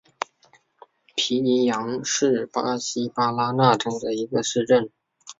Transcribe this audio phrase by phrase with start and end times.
[1.15, 4.89] 皮尼扬是巴西巴拉那州的一个市镇。